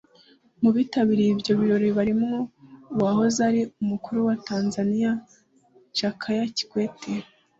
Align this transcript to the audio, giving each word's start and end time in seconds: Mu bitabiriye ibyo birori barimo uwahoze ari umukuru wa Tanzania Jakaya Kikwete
Mu 0.61 0.69
bitabiriye 0.75 1.31
ibyo 1.35 1.53
birori 1.59 1.89
barimo 1.97 2.31
uwahoze 2.93 3.39
ari 3.49 3.61
umukuru 3.81 4.19
wa 4.27 4.35
Tanzania 4.47 5.11
Jakaya 5.97 6.45
Kikwete 6.57 7.11